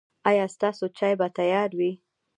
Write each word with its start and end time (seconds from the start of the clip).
ایا 0.29 0.45
ستاسو 0.55 0.85
چای 0.97 1.13
به 1.19 1.27
تیار 1.37 1.71
وي؟ 1.77 1.91